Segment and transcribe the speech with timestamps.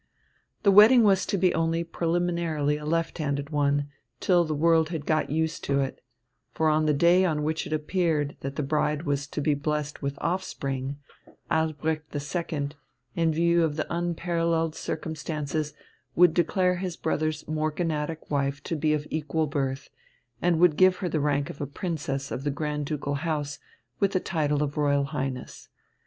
[0.63, 3.89] The wedding was to be only preliminarily a left handed one,
[4.19, 6.01] till the world had got used to it:
[6.51, 10.01] for on the day on which it appeared that the bride was to be blessed
[10.01, 10.97] with offspring,
[11.51, 12.69] Albrecht II,
[13.15, 15.75] in view of the unparalleled circumstances,
[16.15, 19.91] would declare his brother's morganatic wife to be of equal birth,
[20.41, 23.59] and would give her the rank of a princess of the Grand Ducal House
[23.99, 25.69] with the title of Royal Highness.